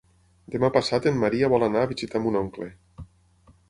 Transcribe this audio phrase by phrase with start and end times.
[0.55, 2.75] Demà passat en Maria vol anar a visitar mon oncle.